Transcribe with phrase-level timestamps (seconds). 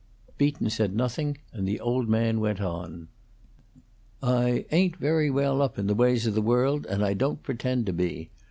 [0.35, 3.07] Beaton said nothing, and the old man went on.
[4.23, 7.85] "I ain't very well up in the ways of the world, and I don't pretend
[7.85, 8.31] to be.